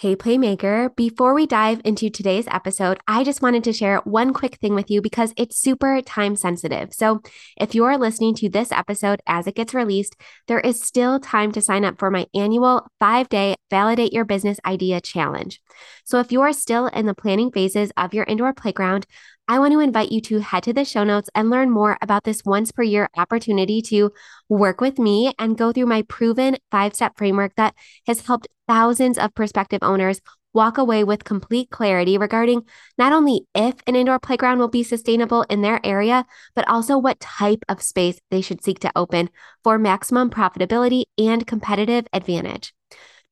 [0.00, 0.96] Hey, Playmaker.
[0.96, 4.90] Before we dive into today's episode, I just wanted to share one quick thing with
[4.90, 6.94] you because it's super time sensitive.
[6.94, 7.20] So,
[7.58, 10.16] if you're listening to this episode as it gets released,
[10.48, 14.58] there is still time to sign up for my annual five day Validate Your Business
[14.64, 15.60] Idea Challenge.
[16.04, 19.04] So, if you are still in the planning phases of your indoor playground,
[19.50, 22.22] I want to invite you to head to the show notes and learn more about
[22.22, 24.12] this once per year opportunity to
[24.48, 27.74] work with me and go through my proven five step framework that
[28.06, 30.20] has helped thousands of prospective owners
[30.52, 32.62] walk away with complete clarity regarding
[32.96, 36.24] not only if an indoor playground will be sustainable in their area,
[36.54, 39.30] but also what type of space they should seek to open
[39.64, 42.72] for maximum profitability and competitive advantage.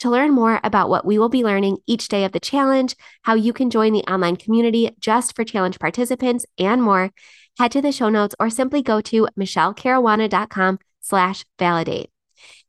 [0.00, 3.34] To learn more about what we will be learning each day of the challenge, how
[3.34, 7.10] you can join the online community just for challenge participants, and more,
[7.58, 12.10] head to the show notes or simply go to michelecaruana.com slash validate.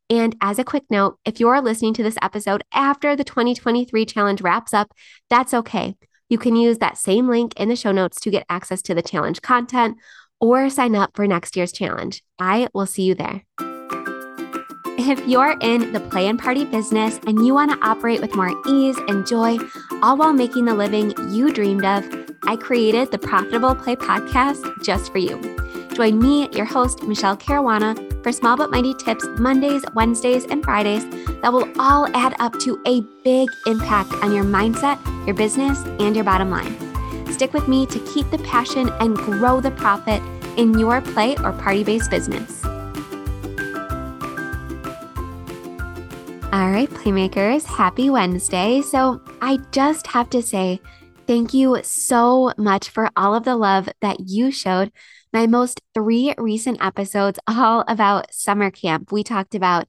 [0.10, 4.42] And as a quick note, if you're listening to this episode after the 2023 challenge
[4.42, 4.92] wraps up,
[5.30, 5.96] that's okay.
[6.30, 9.04] You can use that same link in the show notes to get access to the
[9.04, 9.98] challenge content
[10.40, 12.24] or sign up for next year's challenge.
[12.40, 13.44] I will see you there.
[15.02, 18.54] If you're in the play and party business and you want to operate with more
[18.68, 19.58] ease and joy,
[20.04, 22.06] all while making the living you dreamed of,
[22.44, 25.40] I created the Profitable Play podcast just for you.
[25.94, 31.06] Join me, your host, Michele Caruana, for small but mighty tips Mondays, Wednesdays, and Fridays
[31.42, 36.14] that will all add up to a big impact on your mindset, your business, and
[36.14, 36.76] your bottom line.
[37.32, 40.22] Stick with me to keep the passion and grow the profit
[40.58, 42.66] in your play or party based business.
[46.52, 48.82] All right, Playmakers, happy Wednesday.
[48.82, 50.82] So, I just have to say
[51.28, 54.92] thank you so much for all of the love that you showed.
[55.32, 59.12] My most three recent episodes, all about summer camp.
[59.12, 59.88] We talked about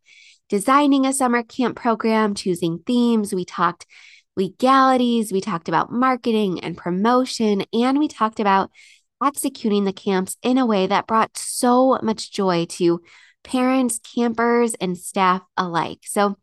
[0.51, 3.35] designing a summer camp program, choosing themes.
[3.35, 3.87] We talked
[4.37, 5.33] legalities.
[5.33, 7.65] We talked about marketing and promotion.
[7.73, 8.71] And we talked about
[9.25, 13.01] executing the camps in a way that brought so much joy to
[13.43, 16.01] parents, campers, and staff alike.
[16.05, 16.37] So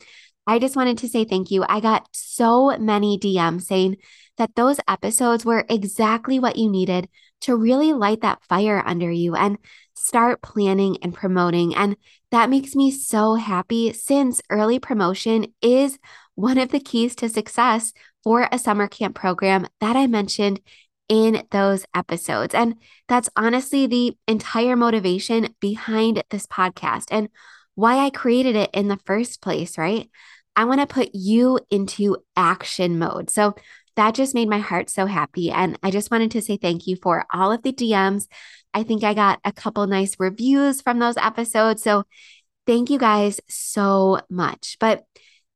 [0.46, 1.66] I just wanted to say thank you.
[1.68, 3.98] I got so many DMs saying
[4.38, 7.10] that those episodes were exactly what you needed
[7.42, 9.58] to really light that fire under you and
[9.94, 11.76] start planning and promoting.
[11.76, 11.98] And
[12.32, 16.00] that makes me so happy since early promotion is
[16.36, 17.94] one of the keys to success
[18.24, 20.62] for a summer camp program that I mentioned
[21.10, 22.54] in those episodes.
[22.54, 22.76] And
[23.08, 27.30] that's honestly the entire motivation behind this podcast and
[27.76, 30.10] why I created it in the first place, right?
[30.56, 33.30] I want to put you into action mode.
[33.30, 33.56] So
[33.96, 35.52] that just made my heart so happy.
[35.52, 38.28] And I just wanted to say thank you for all of the DMs.
[38.74, 41.84] I think I got a couple nice reviews from those episodes.
[41.84, 42.04] So
[42.66, 44.78] thank you guys so much.
[44.80, 45.06] But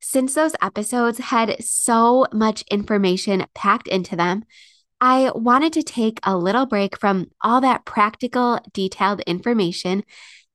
[0.00, 4.44] since those episodes had so much information packed into them,
[5.04, 10.04] I wanted to take a little break from all that practical, detailed information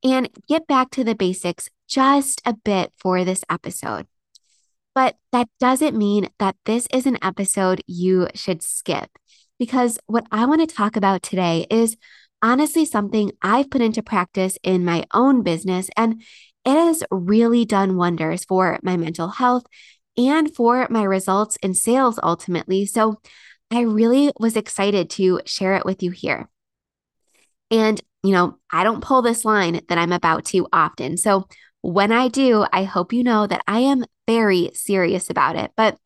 [0.06, 4.08] and get back to the basics just a bit for this episode.
[4.96, 9.10] But that doesn't mean that this is an episode you should skip,
[9.60, 11.98] because what I want to talk about today is
[12.42, 16.22] honestly something I've put into practice in my own business, and
[16.64, 19.66] it has really done wonders for my mental health
[20.16, 22.86] and for my results in sales ultimately.
[22.86, 23.20] So
[23.72, 26.50] I really was excited to share it with you here.
[27.70, 31.18] And, you know, I don't pull this line that I'm about to often.
[31.18, 31.48] So
[31.82, 35.72] when I do, I hope you know that I am very serious about it.
[35.76, 35.98] But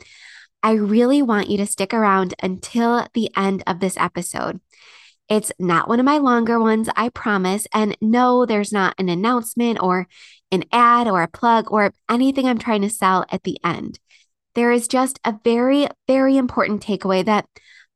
[0.64, 4.60] I really want you to stick around until the end of this episode.
[5.30, 7.66] It's not one of my longer ones, I promise.
[7.74, 10.08] And no, there's not an announcement or
[10.52, 14.00] an ad or a plug or anything I'm trying to sell at the end
[14.56, 17.46] there is just a very, very important takeaway that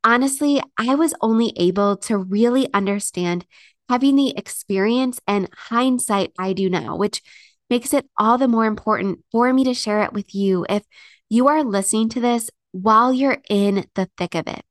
[0.04, 3.46] honestly, I was only able to really understand
[3.90, 7.22] having the experience and hindsight I do now, which
[7.70, 10.84] makes it all the more important for me to share it with you if
[11.30, 14.64] you are listening to this while you're in the thick of it.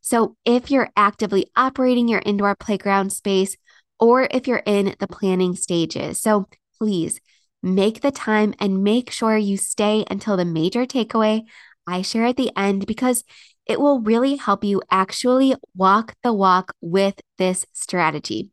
[0.00, 3.56] So, if you're actively operating your indoor playground space
[3.98, 6.48] or if you're in the planning stages, so
[6.78, 7.20] please
[7.62, 11.42] Make the time and make sure you stay until the major takeaway
[11.86, 13.24] I share at the end because
[13.66, 18.50] it will really help you actually walk the walk with this strategy.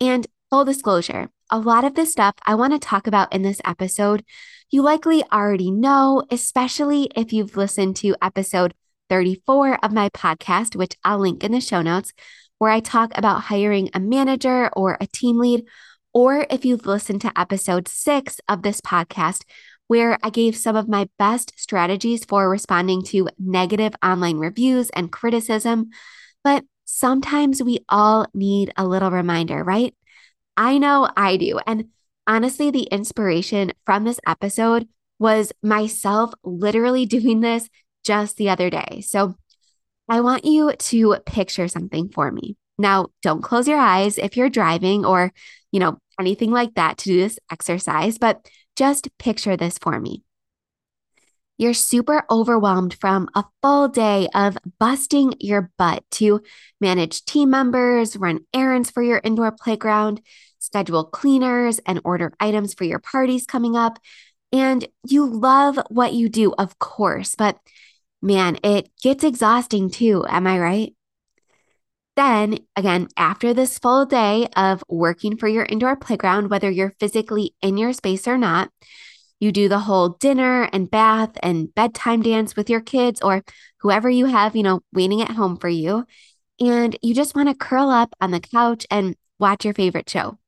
[0.00, 3.60] And full disclosure, a lot of the stuff I want to talk about in this
[3.64, 4.24] episode,
[4.70, 8.74] you likely already know, especially if you've listened to episode
[9.08, 12.12] 34 of my podcast, which I'll link in the show notes,
[12.58, 15.64] where I talk about hiring a manager or a team lead
[16.16, 19.42] or if you've listened to episode six of this podcast,
[19.86, 25.12] where I gave some of my best strategies for responding to negative online reviews and
[25.12, 25.90] criticism.
[26.42, 29.94] But sometimes we all need a little reminder, right?
[30.56, 31.60] I know I do.
[31.66, 31.88] And
[32.26, 37.68] honestly, the inspiration from this episode was myself literally doing this
[38.04, 39.02] just the other day.
[39.06, 39.34] So
[40.08, 42.56] I want you to picture something for me.
[42.78, 45.32] Now, don't close your eyes if you're driving or,
[45.72, 50.22] you know, anything like that to do this exercise, but just picture this for me.
[51.58, 56.42] You're super overwhelmed from a full day of busting your butt to
[56.80, 60.20] manage team members, run errands for your indoor playground,
[60.58, 63.98] schedule cleaners, and order items for your parties coming up.
[64.52, 67.58] And you love what you do, of course, but
[68.20, 70.26] man, it gets exhausting too.
[70.28, 70.94] Am I right?
[72.16, 77.54] Then, again, after this full day of working for your indoor playground, whether you're physically
[77.60, 78.70] in your space or not,
[79.38, 83.44] you do the whole dinner and bath and bedtime dance with your kids or
[83.80, 86.06] whoever you have, you know, waiting at home for you.
[86.58, 90.38] And you just want to curl up on the couch and watch your favorite show.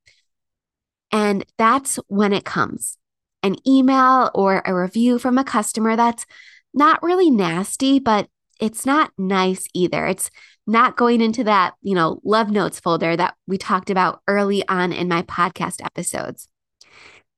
[1.13, 2.97] And that's when it comes
[3.43, 6.27] an email or a review from a customer that's
[6.73, 8.29] not really nasty, but
[8.61, 10.07] it's not nice either.
[10.07, 10.31] It's
[10.69, 14.93] not going into that, you know, love notes folder that we talked about early on
[14.93, 16.47] in my podcast episodes.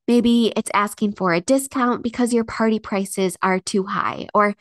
[0.08, 4.56] Maybe it's asking for a discount because your party prices are too high, or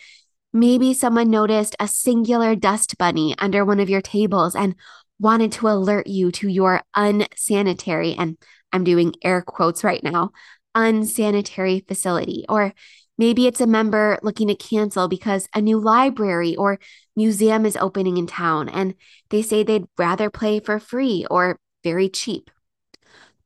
[0.53, 4.75] maybe someone noticed a singular dust bunny under one of your tables and
[5.19, 8.37] wanted to alert you to your unsanitary, and
[8.71, 10.31] I'm doing air quotes right now,
[10.75, 12.45] unsanitary facility.
[12.47, 12.75] Or
[13.19, 16.79] maybe it's a member looking to cancel because a new library or
[17.17, 18.95] museum is opening in town and
[19.29, 22.49] they say they'd rather play for free or very cheap.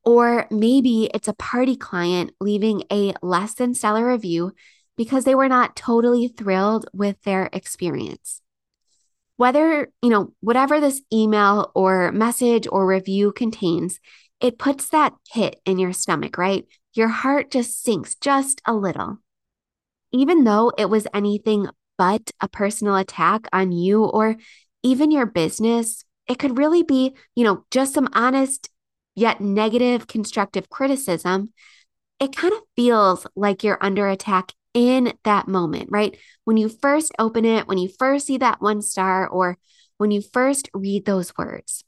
[0.04, 4.52] Or maybe it's a party client leaving a less than stellar review
[4.96, 8.40] because they were not totally thrilled with their experience.
[9.36, 13.98] Whether, you know, whatever this email or message or review contains,
[14.40, 16.64] it puts that hit in your stomach, right?
[16.92, 19.18] Your heart just sinks just a little.
[20.14, 21.66] Even though it was anything
[21.98, 24.36] but a personal attack on you or
[24.84, 28.70] even your business, it could really be, you know, just some honest
[29.16, 31.52] yet negative constructive criticism.
[32.20, 36.16] It kind of feels like you're under attack in that moment, right?
[36.44, 39.58] When you first open it, when you first see that one star, or
[39.98, 41.82] when you first read those words.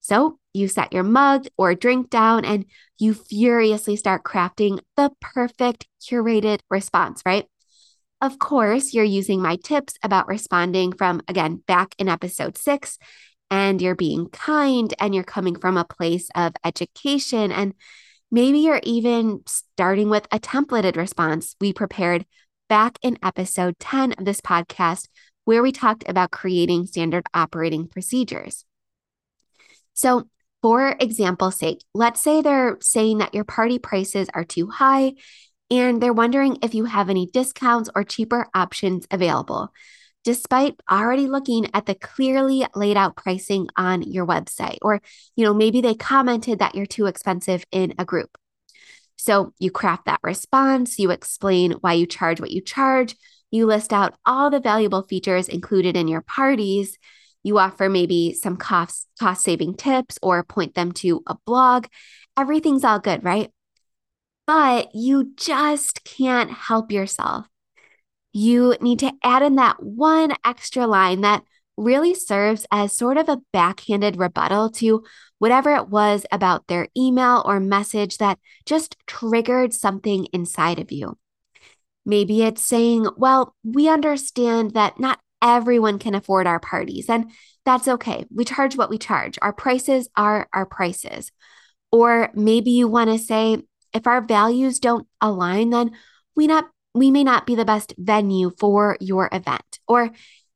[0.00, 2.64] So you set your mug or drink down and
[2.98, 7.46] you furiously start crafting the perfect curated response, right?
[8.20, 12.98] Of course, you're using my tips about responding from, again, back in episode six,
[13.50, 17.52] and you're being kind and you're coming from a place of education.
[17.52, 17.74] And
[18.30, 22.24] maybe you're even starting with a templated response we prepared
[22.68, 25.08] back in episode 10 of this podcast,
[25.44, 28.64] where we talked about creating standard operating procedures.
[29.92, 30.28] So,
[30.62, 35.12] for example's sake, let's say they're saying that your party prices are too high
[35.70, 39.72] and they're wondering if you have any discounts or cheaper options available,
[40.24, 44.78] despite already looking at the clearly laid out pricing on your website.
[44.82, 45.00] Or,
[45.34, 48.36] you know, maybe they commented that you're too expensive in a group.
[49.16, 53.16] So you craft that response, you explain why you charge what you charge,
[53.50, 56.98] you list out all the valuable features included in your parties.
[57.42, 61.86] You offer maybe some cost cost saving tips or point them to a blog.
[62.36, 63.50] Everything's all good, right?
[64.46, 67.46] But you just can't help yourself.
[68.32, 71.42] You need to add in that one extra line that
[71.76, 75.04] really serves as sort of a backhanded rebuttal to
[75.38, 81.18] whatever it was about their email or message that just triggered something inside of you.
[82.04, 87.30] Maybe it's saying, well, we understand that not everyone can afford our parties, and
[87.64, 88.24] that's okay.
[88.34, 89.38] We charge what we charge.
[89.42, 91.32] Our prices are our prices.
[91.90, 93.62] Or maybe you want to say,
[93.96, 95.92] if our values don't align, then
[96.36, 99.80] we not we may not be the best venue for your event.
[99.86, 100.10] Or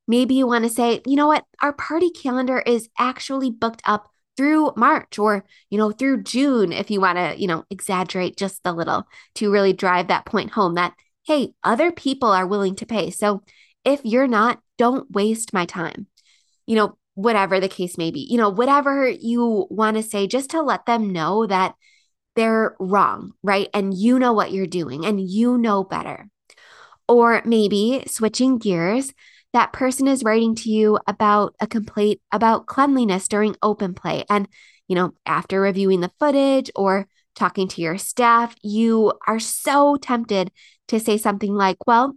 [0.07, 4.09] maybe you want to say, you know what, our party calendar is actually booked up
[4.37, 8.61] through March or, you know, through June if you want to, you know, exaggerate just
[8.65, 9.05] a little
[9.35, 10.93] to really drive that point home that
[11.23, 13.11] hey, other people are willing to pay.
[13.11, 13.43] So
[13.85, 16.07] if you're not, don't waste my time.
[16.65, 18.21] You know, whatever the case may be.
[18.29, 21.75] You know, whatever you want to say just to let them know that
[22.35, 23.67] they're wrong, right?
[23.73, 26.29] And you know what you're doing and you know better.
[27.07, 29.13] Or maybe switching gears,
[29.53, 34.23] that person is writing to you about a complaint about cleanliness during open play.
[34.29, 34.47] And,
[34.87, 40.51] you know, after reviewing the footage or talking to your staff, you are so tempted
[40.87, 42.15] to say something like, well,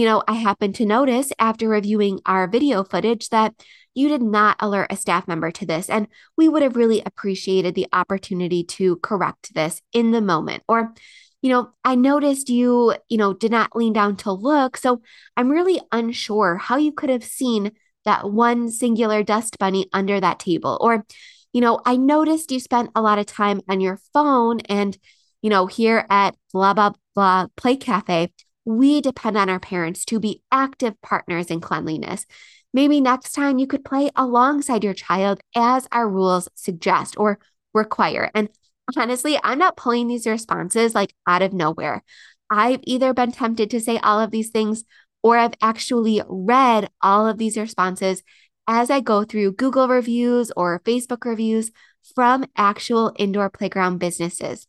[0.00, 3.52] you know, I happen to notice after reviewing our video footage that
[3.92, 5.90] you did not alert a staff member to this.
[5.90, 10.62] And we would have really appreciated the opportunity to correct this in the moment.
[10.68, 10.94] Or,
[11.42, 14.78] you know, I noticed you, you know, did not lean down to look.
[14.78, 15.02] So
[15.36, 17.72] I'm really unsure how you could have seen
[18.06, 20.78] that one singular dust bunny under that table.
[20.80, 21.04] Or,
[21.52, 24.96] you know, I noticed you spent a lot of time on your phone and,
[25.42, 28.32] you know, here at blah, blah, blah play cafe,
[28.76, 32.24] we depend on our parents to be active partners in cleanliness.
[32.72, 37.40] Maybe next time you could play alongside your child as our rules suggest or
[37.74, 38.30] require.
[38.34, 38.48] And
[38.96, 42.04] honestly, I'm not pulling these responses like out of nowhere.
[42.48, 44.84] I've either been tempted to say all of these things
[45.22, 48.22] or I've actually read all of these responses
[48.68, 51.72] as I go through Google reviews or Facebook reviews
[52.14, 54.66] from actual indoor playground businesses.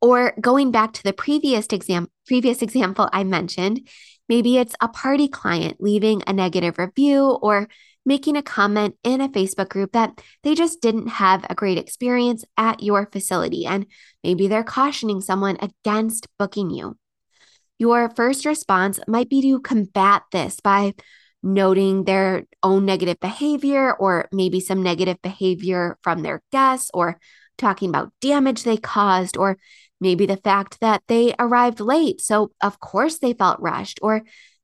[0.00, 3.88] Or going back to the previous exam previous example I mentioned,
[4.28, 7.68] maybe it's a party client leaving a negative review or
[8.08, 12.44] making a comment in a Facebook group that they just didn't have a great experience
[12.56, 13.86] at your facility and
[14.24, 16.96] maybe they're cautioning someone against booking you.
[17.78, 20.94] Your first response might be to combat this by
[21.42, 27.20] noting their own negative behavior or maybe some negative behavior from their guests or
[27.58, 29.58] talking about damage they caused or
[30.00, 32.20] maybe the fact that they arrived late.
[32.20, 34.22] So, of course, they felt rushed, or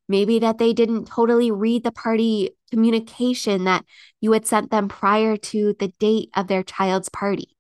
[0.09, 3.85] maybe that they didn't totally read the party communication that
[4.21, 7.57] you had sent them prior to the date of their child's party.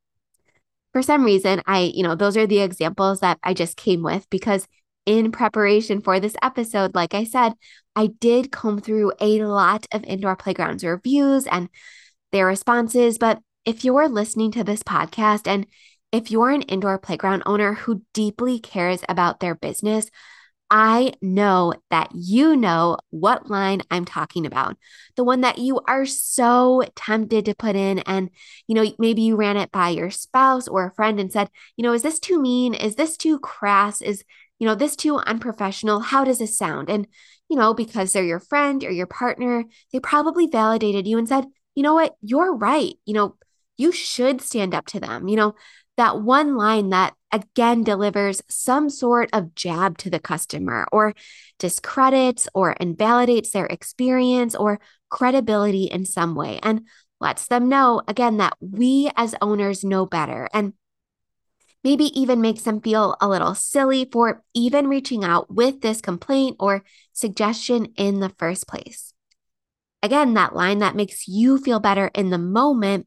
[0.93, 4.28] For some reason, I, you know, those are the examples that I just came with
[4.31, 4.69] because
[5.07, 7.54] in preparation for this episode, like I said,
[7.97, 11.69] I did comb through a lot of indoor playgrounds reviews and
[12.33, 13.19] their responses.
[13.19, 15.66] But if you're listening to this podcast and
[16.14, 20.09] if you're an indoor playground owner who deeply cares about their business,
[20.71, 24.76] I know that you know what line I'm talking about.
[25.16, 27.99] The one that you are so tempted to put in.
[28.00, 28.30] And,
[28.68, 31.83] you know, maybe you ran it by your spouse or a friend and said, you
[31.83, 32.75] know, is this too mean?
[32.75, 34.00] Is this too crass?
[34.00, 34.25] Is,
[34.61, 35.99] you know, this too unprofessional?
[35.99, 36.88] How does this sound?
[36.90, 37.09] And,
[37.49, 41.44] you know, because they're your friend or your partner, they probably validated you and said,
[41.75, 42.94] you know what, you're right.
[43.04, 43.37] You know,
[43.76, 45.28] you should stand up to them.
[45.28, 45.54] You know,
[45.96, 51.14] that one line that again delivers some sort of jab to the customer or
[51.58, 56.86] discredits or invalidates their experience or credibility in some way and
[57.20, 60.72] lets them know again that we as owners know better and
[61.84, 66.56] maybe even makes them feel a little silly for even reaching out with this complaint
[66.58, 66.82] or
[67.12, 69.12] suggestion in the first place.
[70.02, 73.06] Again, that line that makes you feel better in the moment,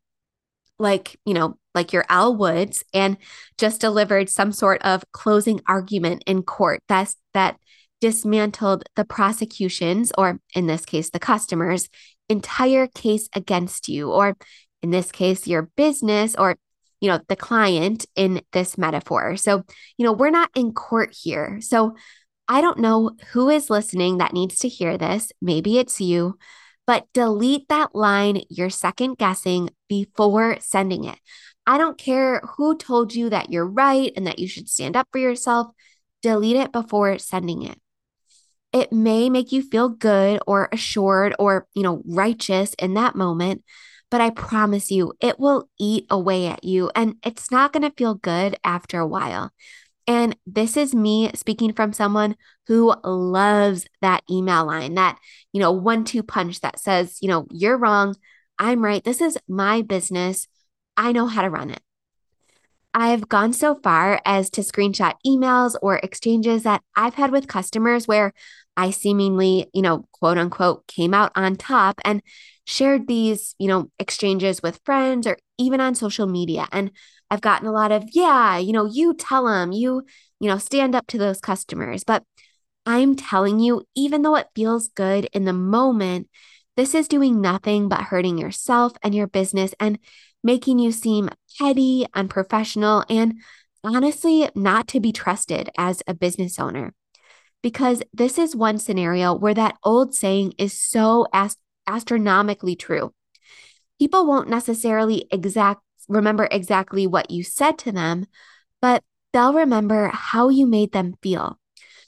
[0.80, 3.18] like, you know, like your Elle Woods, and
[3.58, 7.58] just delivered some sort of closing argument in court that's, that
[8.02, 11.90] dismantled the prosecution's, or in this case, the customer's
[12.30, 14.38] entire case against you, or
[14.82, 16.56] in this case, your business, or
[17.00, 19.38] you know, the client in this metaphor.
[19.38, 19.64] So,
[19.98, 21.60] you know, we're not in court here.
[21.62, 21.96] So,
[22.48, 25.32] I don't know who is listening that needs to hear this.
[25.42, 26.38] Maybe it's you,
[26.88, 31.20] but delete that line you're second guessing before sending it.
[31.68, 35.10] I don't care who told you that you're right and that you should stand up
[35.12, 35.68] for yourself.
[36.22, 37.78] Delete it before sending it.
[38.72, 43.64] It may make you feel good or assured or, you know, righteous in that moment,
[44.10, 47.96] but I promise you it will eat away at you and it's not going to
[47.96, 49.52] feel good after a while.
[50.08, 52.38] And this is me speaking from someone
[52.68, 55.20] who loves that email line, that,
[55.52, 58.16] you know, one two punch that says, you know, you're wrong.
[58.58, 59.04] I'm right.
[59.04, 60.48] This is my business.
[60.96, 61.82] I know how to run it.
[62.94, 68.08] I've gone so far as to screenshot emails or exchanges that I've had with customers
[68.08, 68.34] where
[68.76, 72.22] I seemingly, you know, quote unquote, came out on top and
[72.68, 76.68] shared these, you know, exchanges with friends or even on social media.
[76.74, 76.92] And
[77.32, 80.04] I've gotten a lot of, yeah, you know, you tell them, you,
[80.42, 82.04] you know, stand up to those customers.
[82.04, 82.24] But
[82.86, 86.30] I'm telling you, even though it feels good in the moment,
[86.76, 89.74] this is doing nothing but hurting yourself and your business.
[89.80, 89.98] And
[90.44, 93.36] making you seem petty, unprofessional, and
[93.82, 96.94] honestly not to be trusted as a business owner.
[97.64, 101.28] Because this is one scenario where that old saying is so
[101.88, 103.14] astronomically true.
[104.00, 108.28] People won't necessarily exact remember exactly what you said to them,
[108.82, 109.04] but
[109.34, 111.60] they'll remember how you made them feel.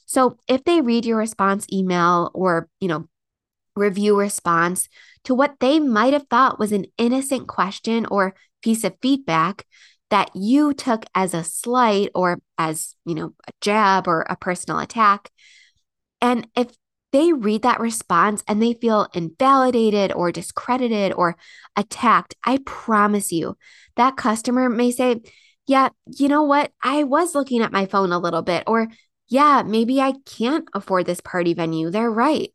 [0.05, 3.07] So if they read your response email or, you know,
[3.75, 4.89] review response
[5.23, 9.65] to what they might have thought was an innocent question or piece of feedback,
[10.09, 14.79] that you took as a slight or as, you know, a jab or a personal
[14.79, 15.29] attack.
[16.19, 16.67] And if
[17.11, 21.35] they read that response and they feel invalidated or discredited or
[21.75, 23.57] attacked, I promise you
[23.95, 25.21] that customer may say,
[25.65, 26.71] Yeah, you know what?
[26.81, 28.89] I was looking at my phone a little bit, or
[29.27, 31.89] yeah, maybe I can't afford this party venue.
[31.89, 32.49] They're right.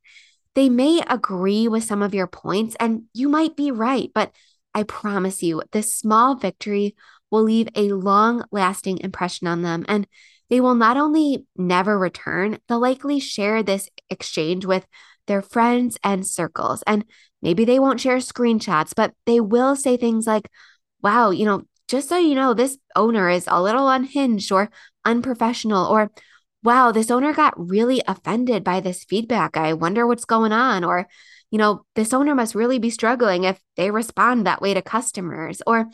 [0.55, 4.33] They may agree with some of your points, and you might be right, but
[4.75, 6.97] I promise you, this small victory
[7.31, 9.85] will leave a long lasting impression on them.
[9.89, 10.07] And
[10.55, 14.87] they will not only never return, they'll likely share this exchange with
[15.27, 16.85] their friends and circles.
[16.87, 17.05] And
[17.43, 20.49] maybe they won't share screenshots, but they will say things like,
[21.03, 24.71] wow, you know, just so you know, this owner is a little unhinged or
[25.05, 26.13] unprofessional, or
[26.63, 29.57] wow, this owner got really offended by this feedback.
[29.57, 30.85] I wonder what's going on.
[30.85, 31.09] Or,
[31.51, 35.63] you know, this owner must really be struggling if they respond that way to customers.
[35.67, 35.91] Or,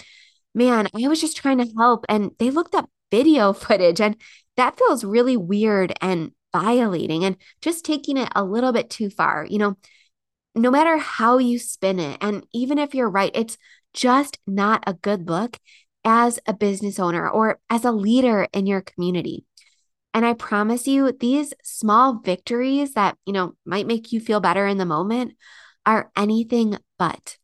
[0.55, 4.17] man, I was just trying to help and they looked up video footage and
[4.57, 9.47] that feels really weird and violating and just taking it a little bit too far.
[9.49, 9.77] You know,
[10.55, 13.57] no matter how you spin it, and even if you're right, it's
[13.95, 15.59] just not a good look
[16.05, 19.45] as a business owner or as a leader in your community.
[20.13, 24.67] And I promise you, these small victories that, you know, might make you feel better
[24.67, 25.35] in the moment
[25.87, 27.37] are anything but.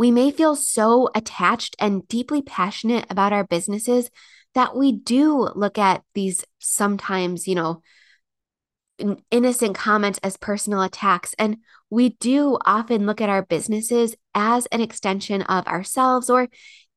[0.00, 4.08] We may feel so attached and deeply passionate about our businesses
[4.54, 7.82] that we do look at these sometimes, you know,
[9.30, 11.34] innocent comments as personal attacks.
[11.38, 11.58] And
[11.90, 16.48] we do often look at our businesses as an extension of ourselves or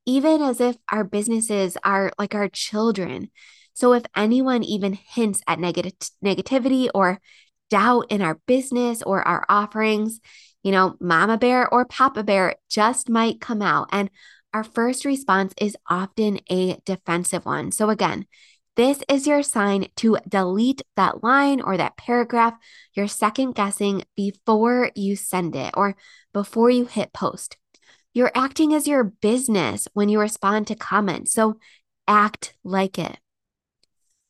[0.06, 3.32] even as if our businesses are like our children.
[3.74, 5.92] So if anyone even hints at negative
[6.24, 7.20] negativity or
[7.70, 10.22] doubt in our business or our offerings,
[10.64, 13.90] you know, mama bear or papa bear just might come out.
[13.92, 14.10] And
[14.54, 17.72] our first response is often a defensive one.
[17.72, 18.26] So again,
[18.76, 22.56] this is your sign to delete that line or that paragraph
[22.94, 25.96] you're second guessing before you send it or
[26.34, 27.58] before you hit post.
[28.14, 31.34] You're acting as your business when you respond to comments.
[31.34, 31.60] So
[32.08, 33.18] act like it.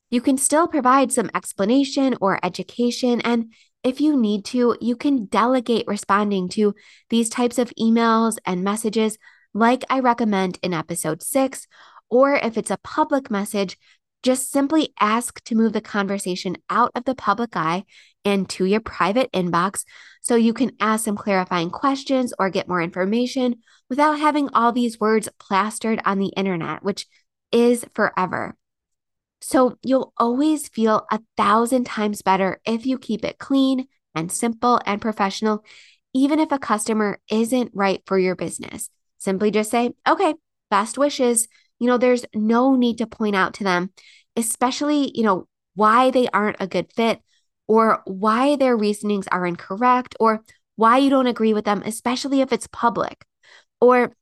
[0.10, 3.19] You can still provide some explanation or education.
[3.21, 3.53] And
[3.84, 6.74] if you need to, you can delegate responding to
[7.10, 9.17] these types of emails and messages,
[9.54, 11.67] like I recommend in episode six.
[12.10, 13.78] Or if it's a public message,
[14.24, 17.84] just simply ask to move the conversation out of the public eye
[18.24, 19.84] and to your private inbox
[20.22, 23.56] so you can ask some clarifying questions or get more information
[23.89, 27.06] without having all these words plastered on the internet, which
[27.52, 28.56] is forever.
[29.43, 34.79] So you'll always feel a thousand times better if you keep it clean and simple
[34.86, 35.65] and professional,
[36.13, 38.89] even if a customer isn't right for your business.
[39.17, 40.36] Simply just say, okay,
[40.71, 41.49] best wishes.
[41.77, 43.91] You know, there's no need to point out to them,
[44.38, 47.19] especially, you know, why they aren't a good fit
[47.67, 50.41] or why their reasonings are incorrect or
[50.77, 53.25] why you don't agree with them, especially if it's public.
[53.82, 54.15] Or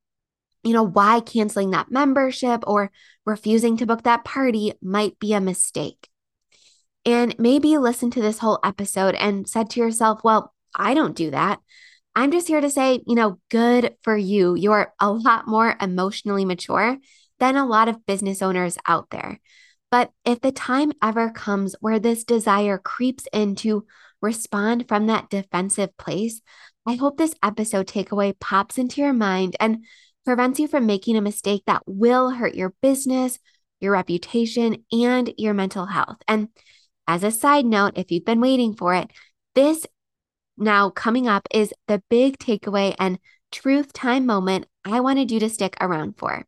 [0.63, 2.91] you know, why canceling that membership or
[3.25, 6.07] refusing to book that party might be a mistake.
[7.05, 11.15] And maybe you listened to this whole episode and said to yourself, well, I don't
[11.15, 11.59] do that.
[12.15, 14.55] I'm just here to say, you know, good for you.
[14.55, 16.97] You're a lot more emotionally mature
[17.39, 19.39] than a lot of business owners out there.
[19.89, 23.85] But if the time ever comes where this desire creeps in to
[24.21, 26.41] respond from that defensive place,
[26.85, 29.85] I hope this episode takeaway pops into your mind and
[30.25, 33.39] prevents you from making a mistake that will hurt your business,
[33.79, 36.17] your reputation, and your mental health.
[36.27, 36.49] And
[37.07, 39.11] as a side note, if you've been waiting for it,
[39.55, 39.85] this
[40.57, 43.19] now coming up is the big takeaway and
[43.51, 46.45] truth time moment I wanted you to stick around for.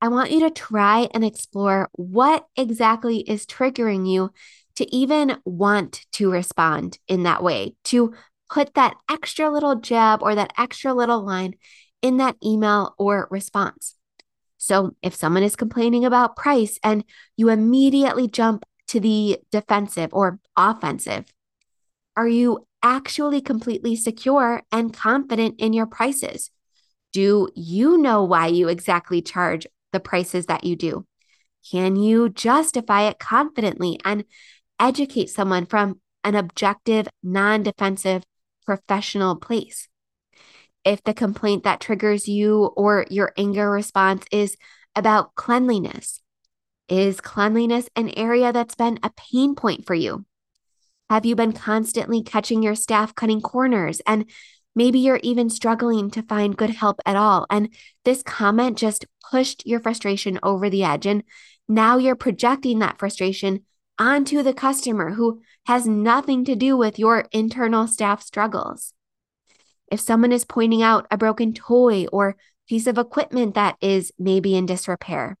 [0.00, 4.30] I want you to try and explore what exactly is triggering you
[4.76, 8.14] to even want to respond in that way, to
[8.50, 11.54] put that extra little jab or that extra little line
[12.06, 13.96] in that email or response.
[14.58, 17.04] So if someone is complaining about price and
[17.36, 21.24] you immediately jump to the defensive or offensive,
[22.16, 26.52] are you actually completely secure and confident in your prices?
[27.12, 31.06] Do you know why you exactly charge the prices that you do?
[31.72, 34.24] Can you justify it confidently and
[34.78, 38.22] educate someone from an objective, non defensive,
[38.64, 39.88] professional place?
[40.86, 44.56] If the complaint that triggers you or your anger response is
[44.94, 46.22] about cleanliness.
[46.88, 50.24] Is cleanliness an area that's been a pain point for you?
[51.10, 54.24] Have you been constantly catching your staff cutting corners and
[54.76, 57.46] Maybe you're even struggling to find good help at all.
[57.48, 61.06] And this comment just pushed your frustration over the edge.
[61.06, 61.24] And
[61.66, 63.64] now you're projecting that frustration
[63.98, 68.92] onto the customer who has nothing to do with your internal staff struggles.
[69.90, 72.36] If someone is pointing out a broken toy or
[72.68, 75.36] piece of equipment that is maybe in disrepair,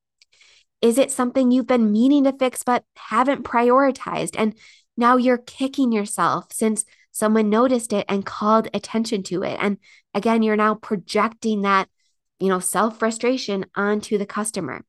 [0.80, 4.36] is it something you've been meaning to fix but haven't prioritized?
[4.38, 4.54] And
[4.96, 9.56] now you're kicking yourself since someone noticed it and called attention to it.
[9.60, 9.78] And
[10.14, 11.88] again, you're now projecting that,
[12.38, 14.84] you know, self frustration onto the customer.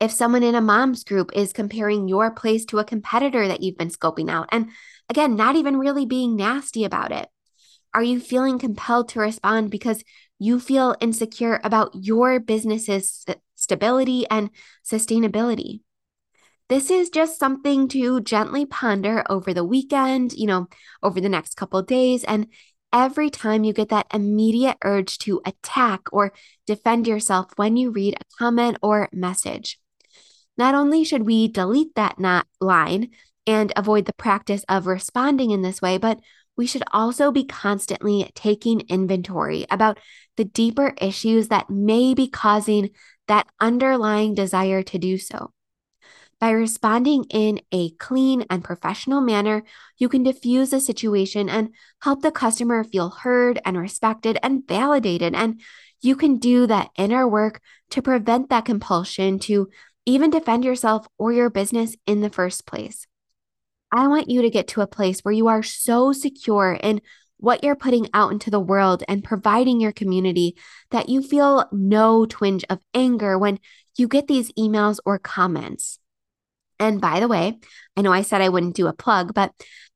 [0.00, 3.78] If someone in a mom's group is comparing your place to a competitor that you've
[3.78, 4.70] been scoping out, and
[5.08, 7.28] again, not even really being nasty about it,
[7.94, 10.02] are you feeling compelled to respond because
[10.38, 13.24] you feel insecure about your business's
[13.54, 14.50] stability and
[14.84, 15.80] sustainability?
[16.72, 20.68] this is just something to gently ponder over the weekend, you know,
[21.02, 22.24] over the next couple days.
[22.24, 22.46] And
[22.90, 26.32] every time you get that immediate urge to attack or
[26.66, 29.78] defend yourself when you read a comment or message.
[30.56, 33.10] Not only should we delete that not line
[33.46, 36.20] and avoid the practice of responding in this way, but
[36.56, 39.98] we should also be constantly taking inventory about
[40.36, 42.90] the deeper issues that may be causing
[43.28, 45.52] that underlying desire to do so.
[46.40, 49.62] By responding in a clean and professional manner,
[49.96, 51.70] you can diffuse the situation and
[52.02, 55.36] help the customer feel heard and respected and validated.
[55.36, 55.60] And
[56.00, 57.60] you can do that inner work
[57.90, 59.68] to prevent that compulsion to
[60.04, 63.06] even defend yourself or your business in the first place.
[63.92, 67.02] I want you to get to a place where you are so secure in
[67.36, 70.56] what you're putting out into the world and providing your community
[70.90, 73.58] that you feel no twinge of anger when
[73.96, 75.98] you get these emails or comments.
[76.78, 77.58] And by the way,
[77.96, 79.52] I know I said I wouldn't do a plug, but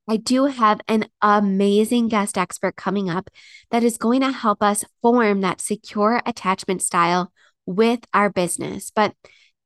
[0.09, 3.31] I do have an amazing guest expert coming up
[3.71, 7.33] that is going to help us form that secure attachment style
[7.65, 8.93] with our business.
[8.95, 9.15] But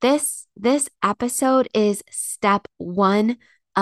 [0.01, 3.37] this this episode is step 1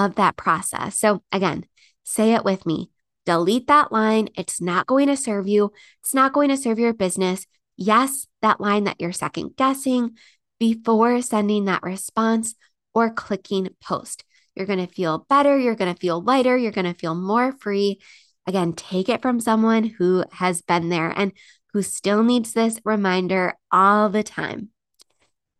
[0.04, 0.98] of that process.
[0.98, 1.64] So again,
[2.04, 2.90] say it with me.
[3.26, 4.28] Delete that line.
[4.36, 5.72] It's not going to serve you.
[6.02, 7.46] It's not going to serve your business.
[7.76, 10.16] Yes, that line that you're second guessing
[10.58, 12.54] before sending that response
[12.94, 14.24] or clicking post.
[14.54, 15.58] You're going to feel better.
[15.58, 16.56] You're going to feel lighter.
[16.56, 18.00] You're going to feel more free.
[18.46, 21.32] Again, take it from someone who has been there and
[21.72, 24.70] who still needs this reminder all the time.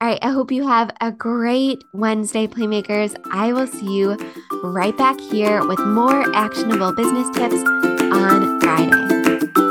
[0.00, 3.16] All right, I hope you have a great Wednesday, Playmakers.
[3.32, 4.16] I will see you
[4.62, 7.64] right back here with more actionable business tips
[8.12, 9.67] on Friday.